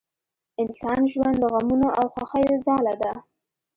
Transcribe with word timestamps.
انسان 0.61 0.99
ژوند 1.11 1.37
د 1.39 1.43
غمونو 1.53 1.89
او 1.99 2.05
خوښیو 2.13 2.55
ځاله 2.65 2.93
ده 3.01 3.11